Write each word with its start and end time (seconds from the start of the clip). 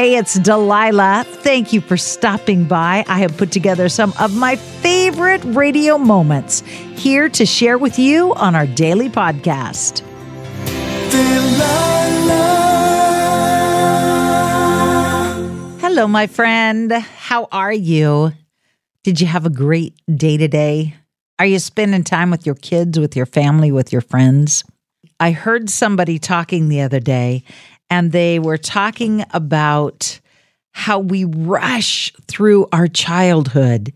Hey, 0.00 0.16
it's 0.16 0.38
Delilah. 0.38 1.24
Thank 1.26 1.74
you 1.74 1.82
for 1.82 1.98
stopping 1.98 2.64
by. 2.64 3.04
I 3.06 3.18
have 3.18 3.36
put 3.36 3.52
together 3.52 3.90
some 3.90 4.14
of 4.18 4.34
my 4.34 4.56
favorite 4.56 5.42
radio 5.44 5.98
moments 5.98 6.62
here 6.96 7.28
to 7.28 7.44
share 7.44 7.76
with 7.76 7.98
you 7.98 8.32
on 8.36 8.56
our 8.56 8.66
daily 8.66 9.10
podcast. 9.10 10.00
Delilah. 11.10 12.38
Hello, 15.82 16.08
my 16.08 16.26
friend. 16.26 16.90
How 16.92 17.46
are 17.52 17.70
you? 17.70 18.32
Did 19.04 19.20
you 19.20 19.26
have 19.26 19.44
a 19.44 19.50
great 19.50 19.92
day 20.16 20.38
today? 20.38 20.94
Are 21.38 21.44
you 21.44 21.58
spending 21.58 22.04
time 22.04 22.30
with 22.30 22.46
your 22.46 22.54
kids, 22.54 22.98
with 22.98 23.16
your 23.16 23.26
family, 23.26 23.70
with 23.70 23.92
your 23.92 24.00
friends? 24.00 24.64
I 25.22 25.32
heard 25.32 25.68
somebody 25.68 26.18
talking 26.18 26.70
the 26.70 26.80
other 26.80 27.00
day, 27.00 27.44
and 27.90 28.12
they 28.12 28.38
were 28.38 28.56
talking 28.56 29.24
about 29.32 30.20
how 30.72 31.00
we 31.00 31.24
rush 31.24 32.12
through 32.28 32.68
our 32.72 32.86
childhood, 32.86 33.92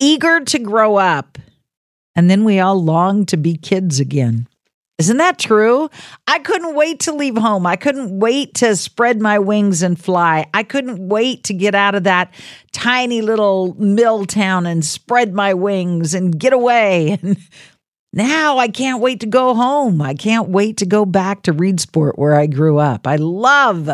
eager 0.00 0.40
to 0.40 0.58
grow 0.58 0.96
up, 0.96 1.38
and 2.14 2.30
then 2.30 2.44
we 2.44 2.60
all 2.60 2.82
long 2.82 3.26
to 3.26 3.36
be 3.36 3.56
kids 3.56 3.98
again. 4.00 4.46
Isn't 4.98 5.16
that 5.16 5.38
true? 5.38 5.90
I 6.28 6.38
couldn't 6.38 6.76
wait 6.76 7.00
to 7.00 7.12
leave 7.12 7.36
home. 7.36 7.66
I 7.66 7.74
couldn't 7.74 8.16
wait 8.20 8.54
to 8.56 8.76
spread 8.76 9.20
my 9.20 9.38
wings 9.38 9.82
and 9.82 9.98
fly. 9.98 10.46
I 10.54 10.62
couldn't 10.62 11.08
wait 11.08 11.42
to 11.44 11.54
get 11.54 11.74
out 11.74 11.96
of 11.96 12.04
that 12.04 12.32
tiny 12.70 13.20
little 13.20 13.74
mill 13.74 14.26
town 14.26 14.64
and 14.64 14.84
spread 14.84 15.34
my 15.34 15.54
wings 15.54 16.14
and 16.14 16.38
get 16.38 16.52
away. 16.52 17.18
And 17.22 17.36
now 18.12 18.58
I 18.58 18.68
can't 18.68 19.00
wait 19.00 19.20
to 19.20 19.26
go 19.26 19.54
home. 19.54 20.02
I 20.02 20.14
can't 20.14 20.48
wait 20.48 20.78
to 20.78 20.86
go 20.86 21.04
back 21.04 21.42
to 21.42 21.54
Reedsport 21.54 22.12
where 22.16 22.34
I 22.34 22.46
grew 22.46 22.78
up. 22.78 23.06
I 23.06 23.16
love, 23.16 23.88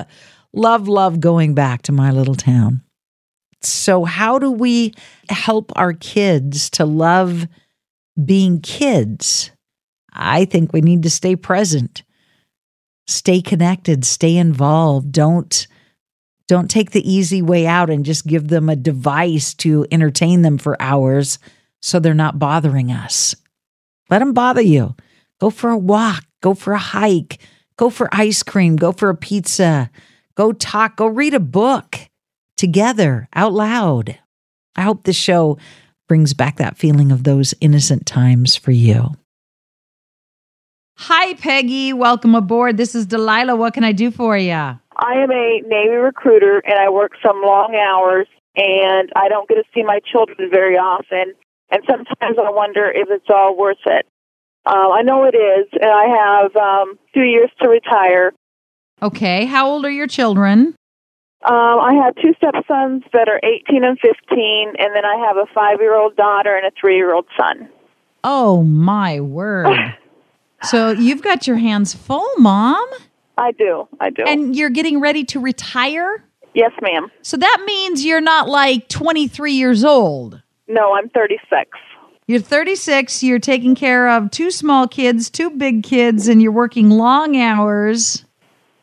love, 0.53 0.89
love 0.89 1.21
going 1.21 1.55
back 1.55 1.83
to 1.83 1.93
my 1.93 2.11
little 2.11 2.35
town. 2.35 2.83
So, 3.61 4.05
how 4.05 4.39
do 4.39 4.51
we 4.51 4.95
help 5.29 5.73
our 5.77 5.93
kids 5.93 6.71
to 6.71 6.85
love 6.85 7.47
being 8.25 8.61
kids? 8.61 9.51
I 10.13 10.45
think 10.45 10.73
we 10.73 10.81
need 10.81 11.03
to 11.05 11.11
stay 11.11 11.37
present, 11.37 12.03
stay 13.07 13.41
connected, 13.41 14.05
stay 14.05 14.37
involved. 14.37 15.13
Don't 15.13 15.67
don't 16.49 16.71
take 16.71 16.93
the 16.93 17.09
easy 17.09 17.43
way 17.43 17.67
out 17.67 17.91
and 17.91 18.07
just 18.07 18.27
give 18.27 18.49
them 18.49 18.69
a 18.71 18.77
device 18.77 19.53
to 19.55 19.87
entertain 19.93 20.43
them 20.43 20.57
for 20.57 20.81
hours 20.81 21.39
so 21.83 22.01
they're 22.01 22.15
not 22.15 22.39
bothering 22.39 22.91
us. 22.91 23.35
Let 24.11 24.21
them 24.21 24.33
bother 24.33 24.63
you. 24.63 24.95
Go 25.41 25.51
for 25.51 25.71
a 25.71 25.79
walk, 25.79 26.25
go 26.41 26.55
for 26.55 26.73
a 26.73 26.79
hike, 26.79 27.39
go 27.77 27.91
for 27.91 28.09
ice 28.13 28.43
cream, 28.43 28.77
go 28.77 28.93
for 28.93 29.09
a 29.09 29.15
pizza, 29.15 29.91
go 30.35 30.53
talk, 30.53 30.97
go 30.97 31.07
read 31.07 31.35
a 31.35 31.41
book 31.41 31.99
together 32.57 33.29
out 33.35 33.53
loud. 33.53 34.19
I 34.77 34.83
hope 34.83 35.05
this 35.05 35.17
show 35.17 35.59
brings 36.09 36.35
back 36.35 36.57
that 36.57 36.77
feeling 36.77 37.13
of 37.13 37.25
those 37.25 37.55
innocent 37.61 38.07
times 38.07 38.57
for 38.57 38.73
you. 38.73 39.15
Hi, 40.97 41.35
Peggy. 41.35 41.93
Welcome 41.93 42.35
aboard. 42.35 42.77
This 42.77 42.95
is 42.95 43.07
Delilah. 43.07 43.55
What 43.55 43.75
can 43.75 43.85
I 43.85 43.93
do 43.93 44.11
for 44.11 44.37
you? 44.37 44.53
I 44.53 44.81
am 45.15 45.31
a 45.31 45.61
Navy 45.65 45.95
recruiter 45.95 46.61
and 46.67 46.79
I 46.79 46.89
work 46.89 47.13
some 47.25 47.41
long 47.41 47.77
hours 47.77 48.27
and 48.57 49.13
I 49.15 49.29
don't 49.29 49.49
get 49.49 49.55
to 49.57 49.63
see 49.73 49.85
my 49.85 50.01
children 50.11 50.51
very 50.51 50.75
often. 50.75 51.35
And 51.71 51.83
sometimes 51.87 52.37
I 52.39 52.51
wonder 52.51 52.91
if 52.91 53.09
it's 53.11 53.29
all 53.29 53.57
worth 53.57 53.79
it. 53.87 54.07
Uh, 54.65 54.91
I 54.91 55.03
know 55.03 55.25
it 55.25 55.35
is, 55.35 55.69
and 55.73 55.91
I 55.91 56.43
have 56.45 56.57
um, 56.57 56.99
two 57.15 57.23
years 57.23 57.51
to 57.63 57.69
retire. 57.69 58.33
Okay. 59.03 59.45
How 59.45 59.69
old 59.69 59.85
are 59.85 59.91
your 59.91 60.07
children? 60.07 60.75
Um, 61.45 61.55
I 61.81 61.95
have 62.05 62.17
two 62.17 62.35
stepsons 62.37 63.05
that 63.13 63.29
are 63.29 63.41
18 63.43 63.85
and 63.85 63.99
15, 64.01 64.75
and 64.79 64.95
then 64.95 65.05
I 65.05 65.25
have 65.27 65.37
a 65.37 65.47
five 65.55 65.79
year 65.81 65.95
old 65.95 66.17
daughter 66.17 66.55
and 66.55 66.67
a 66.67 66.71
three 66.79 66.97
year 66.97 67.15
old 67.15 67.27
son. 67.39 67.69
Oh, 68.25 68.63
my 68.65 69.21
word. 69.21 69.95
so 70.65 70.91
you've 70.91 71.23
got 71.23 71.47
your 71.47 71.57
hands 71.57 71.95
full, 71.95 72.29
Mom? 72.39 72.87
I 73.37 73.53
do. 73.53 73.87
I 74.01 74.11
do. 74.11 74.25
And 74.27 74.57
you're 74.57 74.71
getting 74.71 75.01
ready 75.01 75.25
to 75.27 75.41
retire? 75.41 76.25
yes, 76.55 76.73
ma'am. 76.83 77.09
So 77.23 77.37
that 77.37 77.63
means 77.65 78.05
you're 78.05 78.21
not 78.21 78.49
like 78.49 78.89
23 78.89 79.53
years 79.53 79.85
old. 79.85 80.43
No, 80.69 80.95
I'm 80.95 81.09
36. 81.09 81.71
You're 82.27 82.41
36, 82.41 83.23
you're 83.23 83.39
taking 83.39 83.75
care 83.75 84.07
of 84.09 84.31
two 84.31 84.51
small 84.51 84.87
kids, 84.87 85.31
two 85.31 85.49
big 85.49 85.83
kids, 85.83 86.29
and 86.29 86.43
you're 86.43 86.53
working 86.53 86.91
long 86.91 87.39
hours 87.39 88.27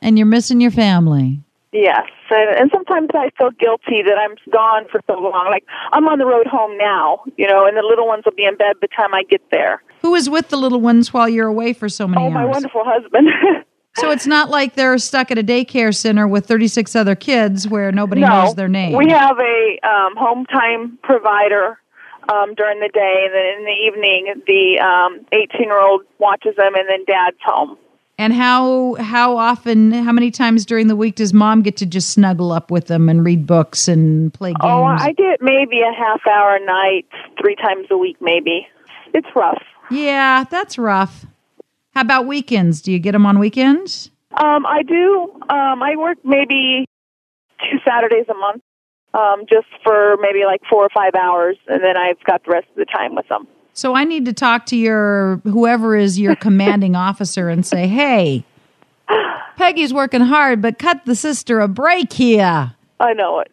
and 0.02 0.18
you're 0.18 0.26
missing 0.26 0.60
your 0.60 0.72
family. 0.72 1.42
Yes, 1.72 2.08
and, 2.32 2.58
and 2.58 2.72
sometimes 2.74 3.10
I 3.14 3.30
feel 3.38 3.52
guilty 3.52 4.02
that 4.02 4.18
I'm 4.18 4.36
gone 4.52 4.88
for 4.90 5.02
so 5.08 5.20
long. 5.20 5.48
Like 5.52 5.66
I'm 5.92 6.08
on 6.08 6.18
the 6.18 6.26
road 6.26 6.48
home 6.48 6.78
now, 6.78 7.24
you 7.38 7.48
know, 7.48 7.68
and 7.68 7.76
the 7.78 7.84
little 7.84 8.08
ones 8.08 8.24
will 8.26 8.32
be 8.32 8.46
in 8.46 8.56
bed 8.56 8.76
by 8.82 8.88
the 8.88 8.96
time 8.96 9.14
I 9.14 9.24
get 9.24 9.42
there. 9.52 9.84
Who 10.02 10.16
is 10.16 10.30
with 10.30 10.50
the 10.50 10.58
little 10.58 10.82
ones 10.82 11.14
while 11.14 11.30
you're 11.30 11.48
away 11.48 11.74
for 11.74 11.90
so 11.90 12.08
many 12.08 12.24
Oh, 12.24 12.30
my 12.30 12.46
wonderful 12.46 12.84
husband. 12.86 13.28
So 13.98 14.12
it's 14.12 14.28
not 14.28 14.50
like 14.50 14.76
they're 14.76 14.98
stuck 14.98 15.32
at 15.32 15.38
a 15.38 15.44
daycare 15.44 15.96
center 15.96 16.28
with 16.28 16.46
36 16.46 16.96
other 16.96 17.16
kids 17.16 17.68
where 17.68 17.92
nobody 17.92 18.22
no, 18.22 18.28
knows 18.28 18.56
their 18.56 18.68
name. 18.68 18.98
We 18.98 19.10
have 19.10 19.38
a 19.40 19.80
um, 19.88 20.16
home 20.18 20.46
time 20.48 21.00
provider 21.02 21.80
um, 22.32 22.54
during 22.56 22.80
the 22.80 22.90
day, 22.90 23.26
and 23.26 23.34
then 23.34 23.46
in 23.58 23.66
the 23.66 23.72
evening, 23.72 24.44
the 24.46 25.38
18 25.56 25.62
year 25.62 25.80
old 25.80 26.02
watches 26.20 26.56
them, 26.56 26.76
and 26.76 26.90
then 26.90 27.06
dad's 27.06 27.38
home. 27.44 27.78
and 28.18 28.34
how 28.34 28.96
how 28.96 29.38
often, 29.38 29.92
how 29.92 30.12
many 30.12 30.32
times 30.32 30.66
during 30.66 30.88
the 30.88 30.96
week 30.96 31.16
does 31.16 31.34
mom 31.34 31.62
get 31.62 31.78
to 31.78 31.86
just 31.86 32.10
snuggle 32.10 32.52
up 32.52 32.72
with 32.72 32.88
them 32.88 33.08
and 33.10 33.24
read 33.24 33.46
books 33.48 33.88
and 33.88 34.34
play 34.34 34.52
games? 34.52 34.60
Oh, 34.64 34.84
I 34.84 35.14
get 35.14 35.42
maybe 35.42 35.82
a 35.82 35.94
half 35.94 36.26
hour 36.28 36.56
a 36.56 36.66
night, 36.66 37.06
three 37.40 37.56
times 37.56 37.88
a 37.92 37.98
week, 37.98 38.18
maybe. 38.20 38.68
It's 39.14 39.28
rough. 39.36 39.64
yeah, 39.90 40.44
that's 40.50 40.78
rough. 40.78 41.26
How 41.96 42.02
about 42.02 42.28
weekends? 42.28 42.82
Do 42.82 42.92
you 42.92 43.00
get 43.00 43.14
them 43.14 43.26
on 43.26 43.40
weekends? 43.40 44.12
Um, 44.32 44.66
I 44.66 44.84
do. 44.84 45.32
Um, 45.50 45.82
I 45.82 45.96
work 45.98 46.18
maybe 46.26 46.86
two 47.62 47.78
Saturdays 47.88 48.26
a 48.30 48.34
month, 48.34 48.62
um, 49.14 49.46
just 49.50 49.68
for 49.82 50.18
maybe 50.20 50.44
like 50.46 50.60
four 50.70 50.84
or 50.84 50.90
five 50.94 51.16
hours, 51.16 51.56
and 51.70 51.82
then 51.82 51.96
I've 51.96 52.22
got 52.26 52.44
the 52.44 52.52
rest 52.52 52.68
of 52.72 52.76
the 52.76 52.86
time 52.86 53.16
with 53.16 53.26
them. 53.30 53.48
So 53.72 53.96
I 53.96 54.04
need 54.04 54.26
to 54.26 54.34
talk 54.34 54.66
to 54.68 54.76
your 54.76 55.38
whoever 55.46 55.96
is 55.96 56.20
your 56.20 56.36
commanding 56.48 56.98
officer 56.98 57.48
and 57.48 57.66
say, 57.66 57.88
"Hey, 57.88 58.44
Peggy's 59.56 59.94
working 59.94 60.22
hard, 60.22 60.62
but 60.62 60.78
cut 60.78 61.06
the 61.06 61.16
sister 61.16 61.62
a 61.62 61.70
break 61.70 62.12
here. 62.12 62.74
I 63.00 63.14
know 63.14 63.40
it, 63.40 63.52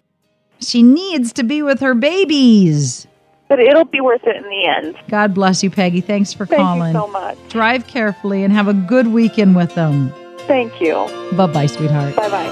She 0.59 0.83
needs 0.83 1.33
to 1.35 1.45
be 1.45 1.63
with 1.63 1.79
her 1.79 1.95
babies." 1.95 3.07
But 3.53 3.61
it'll 3.61 3.85
be 3.85 4.01
worth 4.01 4.27
it 4.27 4.35
in 4.35 4.45
the 4.45 4.65
end. 4.65 4.97
God 5.11 5.35
bless 5.35 5.63
you, 5.63 5.69
Peggy. 5.71 6.01
Thanks 6.01 6.33
for 6.33 6.47
Thank 6.47 6.59
calling. 6.59 6.95
Thank 6.95 6.95
you 6.95 7.01
so 7.03 7.07
much. 7.07 7.37
Drive 7.51 7.87
carefully 7.87 8.45
and 8.45 8.51
have 8.51 8.67
a 8.67 8.73
good 8.73 9.09
weekend 9.09 9.55
with 9.55 9.75
them. 9.75 10.11
Thank 10.47 10.81
you. 10.81 10.95
Bye 11.33 11.49
bye, 11.49 11.67
sweetheart. 11.67 12.17
Bye 12.17 12.31
bye. 12.31 12.49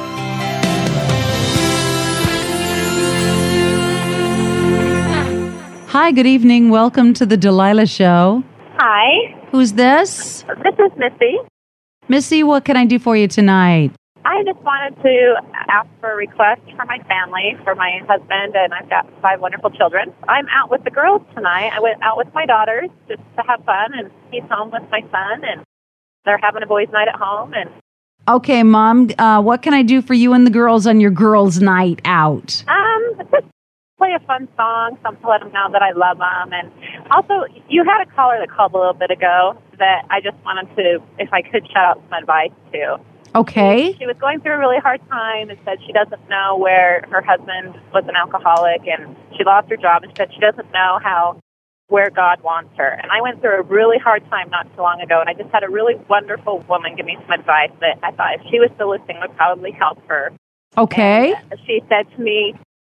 Hi, 5.88 6.12
good 6.12 6.26
evening. 6.26 6.68
Welcome 6.68 7.14
to 7.14 7.24
the 7.24 7.38
Delilah 7.38 7.86
Show. 7.86 8.44
Hi, 8.76 9.34
Who's 9.52 9.72
this? 9.72 10.44
this 10.62 10.74
is 10.78 10.92
Missy. 10.98 11.38
Missy, 12.08 12.42
what 12.42 12.66
can 12.66 12.76
I 12.76 12.84
do 12.84 12.98
for 12.98 13.16
you 13.16 13.26
tonight? 13.26 13.92
I 14.30 14.44
just 14.44 14.60
wanted 14.62 14.94
to 15.02 15.42
ask 15.68 15.88
for 15.98 16.12
a 16.12 16.14
request 16.14 16.60
for 16.76 16.84
my 16.86 16.98
family, 17.08 17.56
for 17.64 17.74
my 17.74 17.98
husband, 18.06 18.54
and 18.54 18.72
I've 18.72 18.88
got 18.88 19.10
five 19.20 19.40
wonderful 19.40 19.70
children. 19.70 20.14
I'm 20.28 20.46
out 20.54 20.70
with 20.70 20.84
the 20.84 20.90
girls 20.90 21.22
tonight. 21.34 21.72
I 21.74 21.80
went 21.80 22.00
out 22.00 22.16
with 22.16 22.28
my 22.32 22.46
daughters 22.46 22.90
just 23.08 23.20
to 23.36 23.42
have 23.48 23.64
fun, 23.64 23.90
and 23.92 24.08
he's 24.30 24.44
home 24.48 24.70
with 24.70 24.88
my 24.88 25.00
son, 25.10 25.42
and 25.42 25.64
they're 26.24 26.38
having 26.38 26.62
a 26.62 26.66
boys' 26.66 26.86
night 26.92 27.08
at 27.08 27.16
home. 27.16 27.54
And 27.54 27.70
Okay, 28.28 28.62
Mom, 28.62 29.10
uh, 29.18 29.42
what 29.42 29.62
can 29.62 29.74
I 29.74 29.82
do 29.82 30.00
for 30.00 30.14
you 30.14 30.32
and 30.32 30.46
the 30.46 30.50
girls 30.52 30.86
on 30.86 31.00
your 31.00 31.10
girls' 31.10 31.60
night 31.60 32.00
out? 32.04 32.62
um, 32.68 33.26
just 33.32 33.46
play 33.98 34.14
a 34.14 34.24
fun 34.26 34.46
song, 34.56 34.96
something 35.02 35.22
to 35.22 35.28
let 35.28 35.40
them 35.40 35.50
know 35.50 35.68
that 35.72 35.82
I 35.82 35.90
love 35.90 36.18
them. 36.18 36.52
And 36.52 36.70
also, 37.10 37.52
you 37.68 37.82
had 37.82 38.06
a 38.06 38.10
caller 38.14 38.38
that 38.38 38.48
called 38.48 38.74
a 38.74 38.78
little 38.78 38.94
bit 38.94 39.10
ago 39.10 39.60
that 39.78 40.06
I 40.08 40.20
just 40.20 40.36
wanted 40.44 40.74
to, 40.76 41.02
if 41.18 41.32
I 41.32 41.42
could, 41.42 41.66
shout 41.72 41.96
out 41.98 42.02
some 42.08 42.22
advice 42.22 42.52
to. 42.72 43.00
Okay. 43.34 43.94
She 43.98 44.06
was 44.06 44.16
going 44.20 44.40
through 44.40 44.54
a 44.54 44.58
really 44.58 44.78
hard 44.78 45.00
time 45.08 45.50
and 45.50 45.58
said 45.64 45.78
she 45.86 45.92
doesn't 45.92 46.28
know 46.28 46.56
where 46.56 47.04
her 47.10 47.22
husband 47.22 47.78
was 47.94 48.04
an 48.08 48.16
alcoholic 48.16 48.82
and 48.86 49.14
she 49.36 49.44
lost 49.44 49.68
her 49.70 49.76
job 49.76 50.02
and 50.02 50.12
said 50.16 50.30
she 50.34 50.40
doesn't 50.40 50.70
know 50.72 50.98
how 51.02 51.38
where 51.88 52.10
God 52.10 52.42
wants 52.42 52.70
her. 52.76 52.88
And 52.88 53.10
I 53.10 53.20
went 53.20 53.40
through 53.40 53.58
a 53.58 53.62
really 53.62 53.98
hard 53.98 54.24
time 54.30 54.48
not 54.50 54.66
too 54.74 54.82
long 54.82 55.00
ago 55.00 55.20
and 55.20 55.28
I 55.28 55.34
just 55.34 55.52
had 55.52 55.62
a 55.62 55.68
really 55.68 55.94
wonderful 56.08 56.64
woman 56.68 56.96
give 56.96 57.06
me 57.06 57.18
some 57.22 57.38
advice 57.38 57.70
that 57.80 57.98
I 58.02 58.12
thought 58.12 58.34
if 58.34 58.42
she 58.50 58.58
was 58.58 58.70
still 58.74 58.90
listening 58.90 59.18
would 59.20 59.36
probably 59.36 59.72
help 59.72 59.98
her. 60.08 60.32
Okay. 60.76 61.34
And 61.50 61.60
she 61.66 61.82
said 61.88 62.10
to 62.16 62.22
me, 62.22 62.54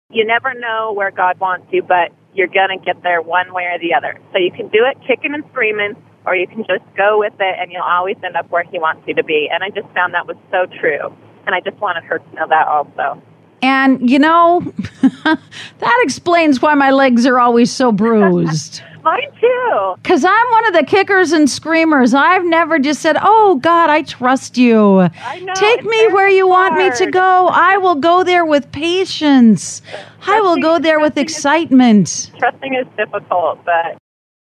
You 0.10 0.26
never 0.26 0.54
know 0.54 0.94
where 0.94 1.12
God 1.12 1.40
wants 1.40 1.68
you, 1.72 1.84
but 1.84 2.12
you're 2.34 2.48
gonna 2.48 2.78
get 2.78 3.04
there 3.04 3.22
one 3.22 3.54
way 3.54 3.64
or 3.72 3.80
the 3.80 3.94
other. 3.94 4.20
So 4.32 4.40
you 4.40 4.52
can 4.52 4.68
do 4.68 4.84
it 4.84 4.98
kicking 5.08 5.34
and 5.34 5.44
screaming 5.52 5.96
or 6.26 6.36
you 6.36 6.48
can 6.48 6.60
just 6.66 6.84
go 6.98 7.20
with 7.20 7.34
it 7.40 7.56
and 7.60 7.72
you'll 7.72 7.84
always 7.84 8.18
end 8.24 8.36
up 8.36 8.50
where 8.50 8.64
he 8.64 8.80
wants 8.80 9.04
you 9.08 9.14
to 9.16 9.24
be. 9.24 9.50
And 9.52 9.64
I 9.64 9.70
just 9.70 9.88
found 9.94 10.14
that 10.14 10.28
was 10.28 10.38
so 10.52 10.66
true. 10.80 11.16
And 11.46 11.54
I 11.54 11.60
just 11.62 11.80
wanted 11.80 12.04
her 12.06 12.20
to 12.20 12.36
know 12.36 12.48
that 12.50 12.68
also. 12.68 13.22
And, 13.62 14.10
you 14.10 14.20
know, 14.20 14.62
that 15.24 16.00
explains 16.04 16.62
why 16.62 16.74
my 16.76 16.92
legs 16.92 17.26
are 17.26 17.40
always 17.40 17.72
so 17.72 17.92
bruised. 17.92 18.82
Mine 19.04 19.32
too. 19.40 19.94
Because 20.02 20.26
I'm 20.26 20.52
one 20.52 20.66
of 20.66 20.74
the 20.74 20.84
kickers 20.84 21.32
and 21.32 21.48
screamers. 21.48 22.16
I've 22.16 22.44
never 22.44 22.80
just 22.80 23.02
said, 23.02 23.18
Oh, 23.22 23.60
God, 23.62 23.92
I 23.92 24.02
trust 24.02 24.58
you. 24.58 25.00
I 25.00 25.40
know, 25.42 25.54
Take 25.54 25.84
me 25.84 26.08
where 26.08 26.28
you 26.28 26.48
want 26.48 26.76
me 26.76 26.90
to 26.98 27.12
go. 27.12 27.48
I 27.52 27.78
will 27.78 27.96
go 27.96 28.24
there 28.24 28.46
with 28.46 28.72
patience. 28.72 29.84
I 30.26 30.42
will 30.42 30.58
go 30.58 30.80
there 30.80 31.00
with 31.00 31.14
trusting 31.14 31.26
is- 31.28 31.36
excitement. 31.38 32.32
Trusting 32.40 32.74
is 32.74 32.88
difficult, 32.98 33.64
but 33.64 33.98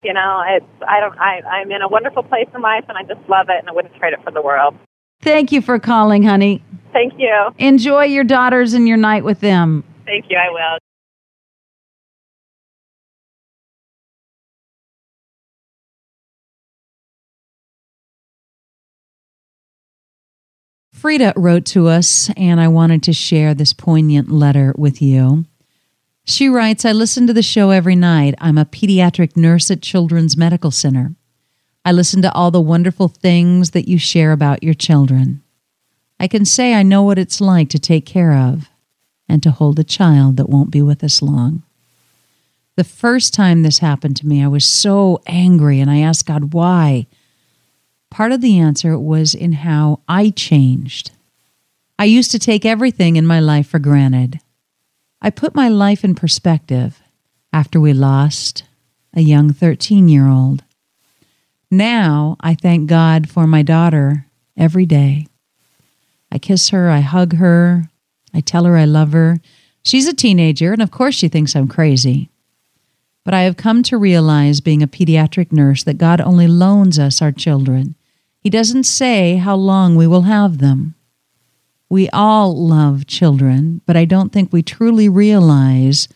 you 0.02 0.12
know, 0.12 0.42
it's 0.48 0.66
I 0.86 1.00
don't 1.00 1.18
I 1.18 1.40
I'm 1.42 1.70
in 1.70 1.82
a 1.82 1.88
wonderful 1.88 2.22
place 2.22 2.48
in 2.54 2.60
life 2.60 2.84
and 2.88 2.96
I 2.96 3.02
just 3.02 3.28
love 3.28 3.48
it 3.48 3.58
and 3.58 3.68
I 3.68 3.72
wouldn't 3.72 3.94
trade 3.96 4.12
it 4.12 4.22
for 4.22 4.30
the 4.30 4.42
world. 4.42 4.74
Thank 5.20 5.50
you 5.50 5.60
for 5.60 5.78
calling, 5.78 6.22
honey. 6.22 6.62
Thank 6.92 7.14
you. 7.18 7.50
Enjoy 7.58 8.04
your 8.04 8.24
daughters 8.24 8.72
and 8.72 8.86
your 8.86 8.96
night 8.96 9.24
with 9.24 9.40
them. 9.40 9.84
Thank 10.06 10.26
you, 10.30 10.38
I 10.38 10.50
will. 10.50 10.78
Frida 20.92 21.34
wrote 21.36 21.64
to 21.66 21.86
us, 21.86 22.28
and 22.36 22.60
I 22.60 22.66
wanted 22.66 23.04
to 23.04 23.12
share 23.12 23.54
this 23.54 23.72
poignant 23.72 24.32
letter 24.32 24.74
with 24.76 25.00
you. 25.00 25.44
She 26.28 26.50
writes 26.50 26.84
I 26.84 26.92
listen 26.92 27.26
to 27.26 27.32
the 27.32 27.42
show 27.42 27.70
every 27.70 27.96
night. 27.96 28.34
I'm 28.38 28.58
a 28.58 28.66
pediatric 28.66 29.34
nurse 29.34 29.70
at 29.70 29.80
Children's 29.80 30.36
Medical 30.36 30.70
Center. 30.70 31.14
I 31.86 31.92
listen 31.92 32.20
to 32.20 32.32
all 32.34 32.50
the 32.50 32.60
wonderful 32.60 33.08
things 33.08 33.70
that 33.70 33.88
you 33.88 33.98
share 33.98 34.32
about 34.32 34.62
your 34.62 34.74
children. 34.74 35.42
I 36.20 36.28
can 36.28 36.44
say 36.44 36.74
I 36.74 36.82
know 36.82 37.02
what 37.02 37.18
it's 37.18 37.40
like 37.40 37.70
to 37.70 37.78
take 37.78 38.04
care 38.04 38.34
of 38.34 38.68
and 39.26 39.42
to 39.42 39.50
hold 39.50 39.78
a 39.78 39.84
child 39.84 40.36
that 40.36 40.50
won't 40.50 40.70
be 40.70 40.82
with 40.82 41.02
us 41.02 41.22
long. 41.22 41.62
The 42.76 42.84
first 42.84 43.32
time 43.32 43.62
this 43.62 43.78
happened 43.78 44.18
to 44.18 44.26
me, 44.26 44.44
I 44.44 44.48
was 44.48 44.66
so 44.66 45.22
angry 45.26 45.80
and 45.80 45.90
I 45.90 46.00
asked 46.00 46.26
God 46.26 46.52
why. 46.52 47.06
Part 48.10 48.32
of 48.32 48.42
the 48.42 48.58
answer 48.58 48.98
was 48.98 49.34
in 49.34 49.52
how 49.52 50.00
I 50.06 50.28
changed. 50.28 51.10
I 51.98 52.04
used 52.04 52.30
to 52.32 52.38
take 52.38 52.66
everything 52.66 53.16
in 53.16 53.24
my 53.24 53.40
life 53.40 53.66
for 53.66 53.78
granted. 53.78 54.40
I 55.20 55.30
put 55.30 55.54
my 55.54 55.68
life 55.68 56.04
in 56.04 56.14
perspective 56.14 57.02
after 57.52 57.80
we 57.80 57.92
lost 57.92 58.64
a 59.14 59.20
young 59.20 59.52
13 59.52 60.08
year 60.08 60.28
old. 60.28 60.62
Now 61.70 62.36
I 62.40 62.54
thank 62.54 62.88
God 62.88 63.28
for 63.28 63.46
my 63.46 63.62
daughter 63.62 64.26
every 64.56 64.86
day. 64.86 65.26
I 66.30 66.38
kiss 66.38 66.68
her, 66.70 66.88
I 66.88 67.00
hug 67.00 67.34
her, 67.34 67.90
I 68.32 68.40
tell 68.40 68.64
her 68.64 68.76
I 68.76 68.84
love 68.84 69.12
her. 69.12 69.38
She's 69.82 70.06
a 70.06 70.14
teenager, 70.14 70.72
and 70.72 70.82
of 70.82 70.90
course 70.90 71.14
she 71.14 71.28
thinks 71.28 71.56
I'm 71.56 71.68
crazy. 71.68 72.30
But 73.24 73.34
I 73.34 73.42
have 73.42 73.56
come 73.56 73.82
to 73.84 73.98
realize, 73.98 74.60
being 74.60 74.82
a 74.82 74.88
pediatric 74.88 75.52
nurse, 75.52 75.82
that 75.84 75.98
God 75.98 76.20
only 76.20 76.46
loans 76.46 76.98
us 76.98 77.20
our 77.20 77.32
children. 77.32 77.94
He 78.40 78.50
doesn't 78.50 78.84
say 78.84 79.36
how 79.36 79.56
long 79.56 79.96
we 79.96 80.06
will 80.06 80.22
have 80.22 80.58
them. 80.58 80.94
We 81.90 82.08
all 82.10 82.54
love 82.54 83.06
children, 83.06 83.80
but 83.86 83.96
I 83.96 84.04
don't 84.04 84.30
think 84.30 84.52
we 84.52 84.62
truly 84.62 85.08
realize 85.08 86.08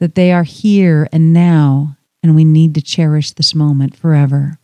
that 0.00 0.16
they 0.16 0.32
are 0.32 0.42
here 0.42 1.08
and 1.12 1.32
now, 1.32 1.96
and 2.22 2.34
we 2.34 2.44
need 2.44 2.74
to 2.74 2.82
cherish 2.82 3.30
this 3.32 3.54
moment 3.54 3.96
forever. 3.96 4.58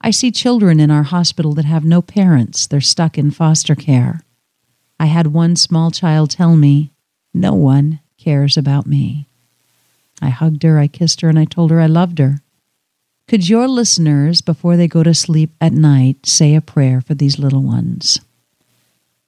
I 0.00 0.10
see 0.10 0.30
children 0.30 0.78
in 0.78 0.90
our 0.90 1.02
hospital 1.02 1.52
that 1.54 1.64
have 1.64 1.84
no 1.84 2.00
parents, 2.00 2.66
they're 2.66 2.80
stuck 2.80 3.18
in 3.18 3.30
foster 3.30 3.74
care. 3.74 4.20
I 5.00 5.06
had 5.06 5.28
one 5.28 5.56
small 5.56 5.90
child 5.90 6.30
tell 6.30 6.56
me, 6.56 6.92
No 7.32 7.54
one 7.54 8.00
cares 8.18 8.56
about 8.56 8.86
me. 8.86 9.26
I 10.22 10.28
hugged 10.28 10.62
her, 10.62 10.78
I 10.78 10.86
kissed 10.86 11.22
her, 11.22 11.28
and 11.28 11.38
I 11.38 11.44
told 11.44 11.70
her 11.72 11.80
I 11.80 11.86
loved 11.86 12.18
her. 12.18 12.40
Could 13.26 13.48
your 13.48 13.66
listeners, 13.66 14.42
before 14.42 14.76
they 14.76 14.86
go 14.86 15.02
to 15.02 15.14
sleep 15.14 15.50
at 15.60 15.72
night, 15.72 16.26
say 16.26 16.54
a 16.54 16.60
prayer 16.60 17.00
for 17.00 17.14
these 17.14 17.38
little 17.38 17.62
ones? 17.62 18.20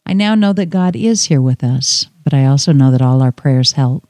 I 0.08 0.12
now 0.12 0.36
know 0.36 0.52
that 0.52 0.70
God 0.70 0.94
is 0.94 1.24
here 1.24 1.42
with 1.42 1.64
us, 1.64 2.06
but 2.22 2.32
I 2.32 2.46
also 2.46 2.70
know 2.70 2.92
that 2.92 3.02
all 3.02 3.20
our 3.22 3.32
prayers 3.32 3.72
help. 3.72 4.08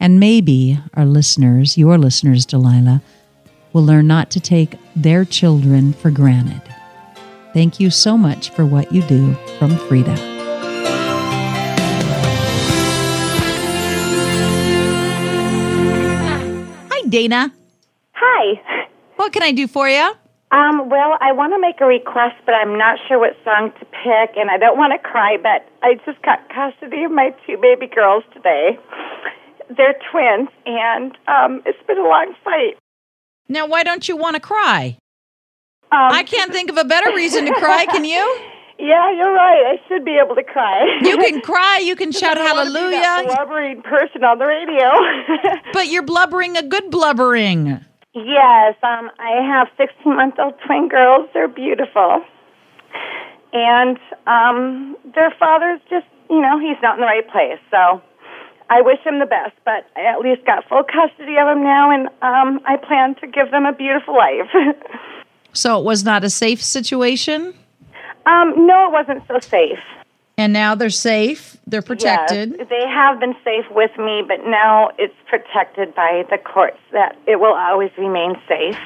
And 0.00 0.18
maybe 0.18 0.78
our 0.94 1.04
listeners, 1.04 1.76
your 1.76 1.98
listeners, 1.98 2.46
Delilah, 2.46 3.02
will 3.74 3.84
learn 3.84 4.06
not 4.06 4.30
to 4.30 4.40
take 4.40 4.78
their 4.96 5.26
children 5.26 5.92
for 5.92 6.10
granted. 6.10 6.62
Thank 7.52 7.78
you 7.78 7.90
so 7.90 8.16
much 8.16 8.48
for 8.50 8.64
what 8.64 8.92
you 8.92 9.02
do 9.02 9.34
from 9.58 9.76
Frida. 9.76 10.16
Hi, 16.90 17.08
Dana. 17.10 17.52
Hi. 18.12 18.88
What 19.16 19.34
can 19.34 19.42
I 19.42 19.52
do 19.52 19.68
for 19.68 19.86
you? 19.86 20.14
Um, 20.54 20.88
well, 20.88 21.18
I 21.20 21.32
want 21.32 21.52
to 21.52 21.58
make 21.58 21.80
a 21.80 21.84
request, 21.84 22.36
but 22.46 22.54
I'm 22.54 22.78
not 22.78 22.98
sure 23.08 23.18
what 23.18 23.34
song 23.42 23.72
to 23.80 23.84
pick, 23.86 24.36
and 24.36 24.50
I 24.50 24.56
don't 24.56 24.78
want 24.78 24.92
to 24.94 25.00
cry, 25.02 25.36
but 25.36 25.66
I 25.82 25.94
just 26.06 26.22
got 26.22 26.48
custody 26.48 27.02
of 27.02 27.10
my 27.10 27.34
two 27.44 27.58
baby 27.60 27.88
girls 27.92 28.22
today. 28.32 28.78
They're 29.76 29.98
twins, 30.12 30.48
and 30.64 31.10
um, 31.26 31.60
it's 31.66 31.82
been 31.88 31.98
a 31.98 32.06
long 32.06 32.34
fight. 32.44 32.78
Now, 33.48 33.66
why 33.66 33.82
don't 33.82 34.08
you 34.08 34.16
want 34.16 34.36
to 34.36 34.40
cry? 34.40 34.96
Um, 35.90 36.12
I 36.12 36.22
can't 36.22 36.52
think 36.52 36.70
of 36.70 36.76
a 36.78 36.84
better 36.84 37.10
reason 37.16 37.46
to 37.46 37.52
cry, 37.54 37.86
can 37.86 38.04
you? 38.04 38.40
Yeah, 38.76 39.12
you're 39.12 39.32
right. 39.32 39.78
I 39.78 39.88
should 39.88 40.04
be 40.04 40.18
able 40.22 40.34
to 40.34 40.42
cry. 40.42 40.98
You 41.00 41.16
can 41.16 41.40
cry, 41.42 41.78
you 41.78 41.94
can 41.94 42.10
shout 42.20 42.36
I 42.36 42.42
don't 42.42 42.56
wanna 42.56 42.70
be 42.70 42.90
that 42.90 43.04
hallelujah, 43.04 43.36
blubbering 43.36 43.82
person 43.82 44.24
on 44.24 44.38
the 44.38 44.46
radio. 44.46 44.90
but 45.72 45.86
you're 45.86 46.02
blubbering 46.02 46.56
a 46.56 46.62
good 46.62 46.90
blubbering. 46.90 47.84
Yes, 48.14 48.76
um, 48.82 49.10
I 49.18 49.42
have 49.42 49.68
16 49.76 50.14
month 50.14 50.34
old 50.38 50.54
twin 50.66 50.88
girls. 50.88 51.28
They're 51.34 51.48
beautiful. 51.48 52.22
And 53.52 53.98
um, 54.26 54.96
their 55.14 55.32
father's 55.38 55.80
just, 55.90 56.06
you 56.30 56.40
know, 56.40 56.58
he's 56.58 56.80
not 56.82 56.94
in 56.94 57.00
the 57.00 57.06
right 57.06 57.28
place. 57.28 57.60
So 57.70 58.02
I 58.70 58.80
wish 58.80 59.00
him 59.04 59.18
the 59.18 59.26
best, 59.26 59.54
but 59.64 59.86
I 59.96 60.04
at 60.06 60.20
least 60.20 60.46
got 60.46 60.68
full 60.68 60.84
custody 60.84 61.36
of 61.38 61.48
him 61.48 61.62
now, 61.62 61.90
and 61.90 62.08
um, 62.22 62.60
I 62.66 62.76
plan 62.76 63.14
to 63.16 63.26
give 63.26 63.50
them 63.50 63.66
a 63.66 63.72
beautiful 63.72 64.16
life. 64.16 64.50
So 65.56 65.78
it 65.78 65.84
was 65.84 66.04
not 66.04 66.24
a 66.24 66.30
safe 66.30 66.60
situation, 66.60 67.54
um, 68.26 68.66
no, 68.66 68.88
it 68.88 68.92
wasn't 68.92 69.22
so 69.28 69.38
safe. 69.40 69.78
And 70.36 70.52
now 70.52 70.74
they're 70.74 70.90
safe, 70.90 71.56
they're 71.66 71.82
protected. 71.82 72.54
Yes, 72.58 72.68
they 72.68 72.86
have 72.88 73.20
been 73.20 73.34
safe 73.44 73.64
with 73.70 73.90
me, 73.98 74.22
but 74.26 74.44
now 74.46 74.90
it's 74.98 75.14
protected 75.28 75.94
by 75.94 76.24
the 76.30 76.38
courts 76.38 76.78
that 76.92 77.16
it 77.26 77.40
will 77.40 77.54
always 77.54 77.90
remain 77.98 78.34
safe, 78.48 78.76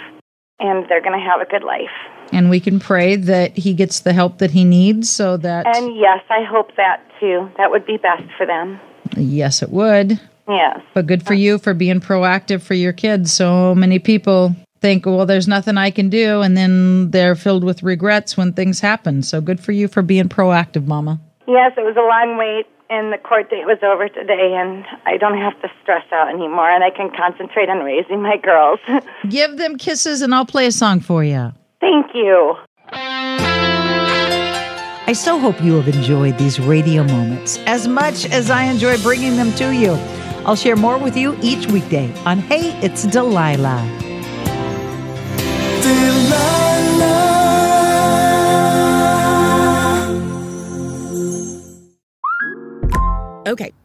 and 0.61 0.89
they're 0.89 1.03
going 1.03 1.19
to 1.19 1.25
have 1.25 1.41
a 1.41 1.51
good 1.51 1.65
life. 1.65 1.91
And 2.33 2.51
we 2.51 2.61
can 2.61 2.79
pray 2.79 3.17
that 3.17 3.57
he 3.57 3.73
gets 3.73 4.01
the 4.01 4.13
help 4.13 4.39
that 4.39 4.51
he 4.51 4.65
needs 4.65 5.09
so 5.09 5.37
that, 5.39 5.67
And 5.75 5.97
yes, 5.97 6.21
I 6.29 6.45
hope 6.45 6.77
that 6.77 7.03
too. 7.21 7.51
That 7.57 7.71
would 7.71 7.87
be 7.87 7.97
best 7.97 8.25
for 8.37 8.45
them. 8.47 8.79
yes, 9.17 9.63
it 9.63 9.71
would. 9.71 10.21
Yes. 10.47 10.81
But 10.95 11.07
good 11.07 11.27
for 11.27 11.35
you 11.35 11.59
for 11.59 11.75
being 11.75 12.01
proactive 12.01 12.63
for 12.63 12.75
your 12.75 12.93
kids. 12.93 13.33
So 13.33 13.75
many 13.75 13.99
people 13.99 14.57
think, 14.81 15.05
well, 15.05 15.27
there's 15.27 15.49
nothing 15.49 15.77
I 15.77 15.91
can 15.91 16.09
do. 16.09 16.41
And 16.41 16.57
then 16.57 17.11
they're 17.11 17.35
filled 17.35 17.65
with 17.65 17.83
regrets 17.83 18.37
when 18.37 18.53
things 18.53 18.81
happen. 18.81 19.23
So 19.23 19.41
good 19.41 19.61
for 19.61 19.73
you 19.73 19.89
for 19.89 20.03
being 20.03 20.29
proactive, 20.29 20.87
Mama. 20.87 21.21
Yes, 21.49 21.73
it 21.79 21.81
was 21.81 21.97
a 21.97 22.05
long 22.05 22.37
wait, 22.37 22.67
and 22.91 23.11
the 23.11 23.17
court 23.17 23.49
date 23.49 23.65
was 23.65 23.79
over 23.83 24.07
today, 24.07 24.53
and 24.55 24.85
I 25.07 25.17
don't 25.17 25.39
have 25.39 25.59
to 25.63 25.71
stress 25.83 26.05
out 26.13 26.29
anymore, 26.29 26.71
and 26.71 26.85
I 26.85 26.91
can 26.91 27.11
concentrate 27.11 27.71
on 27.71 27.79
raising 27.79 28.21
my 28.21 28.37
girls. 28.37 28.81
Give 29.31 29.57
them 29.57 29.79
kisses 29.79 30.21
and 30.21 30.35
I'll 30.35 30.45
play 30.45 30.67
a 30.67 30.73
song 30.73 31.01
for 31.01 31.25
you. 31.25 31.53
Thank 31.81 32.15
you. 32.15 32.55
I 35.09 35.15
so 35.15 35.39
hope 35.39 35.63
you 35.63 35.81
have 35.81 35.89
enjoyed 35.89 36.37
these 36.37 36.61
radio 36.61 37.03
moments 37.03 37.57
as 37.67 37.89
much 37.89 38.27
as 38.27 38.51
I 38.51 38.65
enjoy 38.65 39.01
bringing 39.03 39.37
them 39.37 39.53
to 39.55 39.71
you. 39.75 39.93
I'll 40.45 40.55
share 40.55 40.77
more 40.77 40.99
with 40.99 41.17
you 41.17 41.35
each 41.41 41.67
weekday 41.69 42.13
on 42.27 42.41
Hey, 42.41 42.79
It's 42.83 43.05
Delilah. 43.05 44.08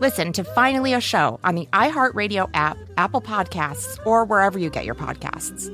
Listen 0.00 0.32
to 0.32 0.44
Finally 0.44 0.94
a 0.94 1.00
Show 1.00 1.38
on 1.44 1.54
the 1.54 1.66
iHeartRadio 1.74 2.48
app, 2.54 2.78
Apple 2.96 3.20
Podcasts, 3.20 3.98
or 4.06 4.24
wherever 4.24 4.58
you 4.58 4.70
get 4.70 4.86
your 4.86 4.94
podcasts. 4.94 5.70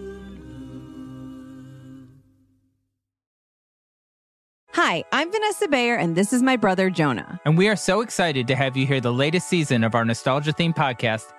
Hi, 4.72 5.04
I'm 5.12 5.30
Vanessa 5.30 5.68
Bayer, 5.68 5.94
and 5.94 6.16
this 6.16 6.32
is 6.32 6.42
my 6.42 6.56
brother 6.56 6.90
Jonah. 6.90 7.40
And 7.44 7.56
we 7.56 7.68
are 7.68 7.76
so 7.76 8.00
excited 8.00 8.48
to 8.48 8.56
have 8.56 8.76
you 8.76 8.84
hear 8.84 9.00
the 9.00 9.12
latest 9.12 9.48
season 9.48 9.84
of 9.84 9.94
our 9.94 10.04
nostalgia 10.04 10.52
themed 10.52 10.74
podcast, 10.74 11.32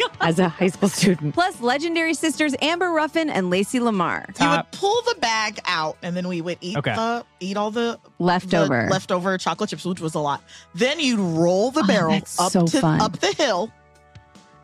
Oh 0.00 0.08
As 0.20 0.38
a 0.38 0.48
high 0.48 0.68
school 0.68 0.88
student. 0.88 1.34
Plus, 1.34 1.60
legendary 1.60 2.14
sisters 2.14 2.54
Amber 2.62 2.90
Ruffin 2.90 3.30
and 3.30 3.50
Lacey 3.50 3.80
Lamar. 3.80 4.26
You 4.40 4.48
would 4.48 4.70
pull 4.72 5.00
the 5.02 5.14
bag 5.20 5.58
out, 5.66 5.96
and 6.02 6.16
then 6.16 6.26
we 6.28 6.40
would 6.40 6.58
eat 6.60 6.76
Okay. 6.76 6.94
the 6.94 7.24
eat 7.40 7.56
all 7.56 7.70
the 7.70 7.98
Leftover. 8.18 8.84
the 8.86 8.90
leftover 8.92 9.38
chocolate 9.38 9.70
chips, 9.70 9.84
which 9.84 10.00
was 10.00 10.14
a 10.14 10.18
lot. 10.20 10.42
Then 10.74 10.98
you'd 11.00 11.18
roll 11.20 11.70
the 11.70 11.80
Oh, 11.82 11.86
barrel 11.86 12.10
that's 12.12 12.38
up 12.40 12.52
so 12.52 12.66
to 12.66 12.80
fun. 12.80 13.00
up 13.00 13.18
the 13.20 13.32
hill, 13.32 13.70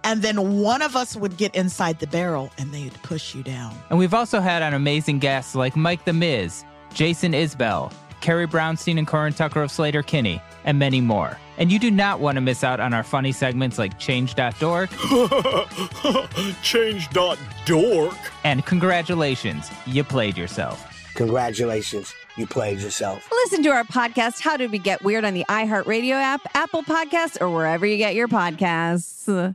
and 0.03 0.21
then 0.23 0.61
one 0.61 0.83
of 0.83 0.97
us 0.97 1.17
would 1.17 1.37
get 1.37 1.55
inside 1.55 1.99
the 2.01 2.07
barrel, 2.07 2.51
and 2.59 2.73
they'd 2.73 2.93
push 3.03 3.35
you 3.35 3.43
down. 3.43 3.75
And 3.91 3.99
we've 3.99 4.15
also 4.15 4.41
had 4.41 4.63
on 4.63 4.75
amazing 4.75 5.19
guests 5.19 5.55
like 5.55 5.77
Mike 5.77 6.05
the 6.05 6.13
Miz, 6.13 6.65
Jason 6.93 7.33
Isbell, 7.33 7.93
Carrie 8.21 8.47
Brownstein 8.47 8.99
and 8.99 9.07
Corin 9.07 9.33
Tucker 9.33 9.63
of 9.63 9.71
Sleater-Kinney, 9.71 10.41
and 10.65 10.79
many 10.79 11.01
more. 11.01 11.39
And 11.59 11.71
you 11.71 11.79
do 11.79 11.91
not 11.91 12.21
want 12.21 12.37
to 12.37 12.41
miss 12.41 12.65
out 12.65 12.81
on 12.81 12.93
our 12.95 13.03
funny 13.03 13.33
segments 13.33 13.79
like 13.79 13.99
Change.dork 13.99 14.91
Change.dork. 16.63 18.15
and 18.45 18.65
Congratulations, 18.67 19.71
you 19.87 20.03
played 20.05 20.37
yourself. 20.37 20.91
Congratulations, 21.15 22.13
you 22.37 22.47
played 22.47 22.81
yourself. 22.81 23.29
Listen 23.31 23.63
to 23.63 23.69
our 23.71 23.85
podcast, 23.85 24.41
How 24.41 24.57
Did 24.57 24.73
We 24.73 24.79
Get 24.79 25.03
Weird, 25.05 25.25
on 25.25 25.35
the 25.35 25.45
iHeartRadio 25.49 26.13
app, 26.13 26.41
Apple 26.55 26.83
Podcasts, 26.83 27.41
or 27.41 27.51
wherever 27.51 27.87
you 27.87 27.97
get 27.97 28.15
your 28.15 28.29
podcasts. 28.29 29.55